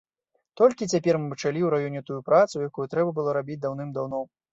[0.59, 4.23] Толькі цяпер мы пачалі ў раёне тую працу, якую трэба было рабіць даўным-даўно.